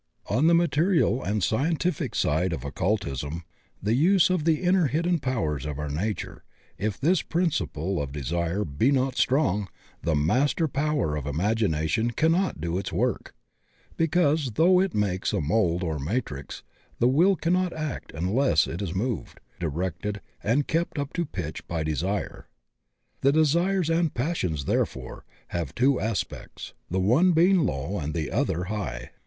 [0.31, 3.43] On the material and scientific side of occultism—
[3.85, 6.43] ^the use of the inner hidden powers of our nature—
[6.79, 9.69] ^if this principle of de sire be not strong,
[10.01, 13.35] the master power of imagination cannot do its work,
[13.95, 16.63] because though it makes a mould or matrix
[16.97, 21.67] the will cannot act unless it is moved, di rected, and kept up to pitch
[21.67, 22.47] by desire.
[23.19, 28.31] The desires and passions, therefore, have two as pects, the one being low and the
[28.31, 29.11] other high.